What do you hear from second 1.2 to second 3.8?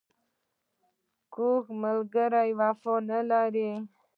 کوږ ملګری وفا نه لري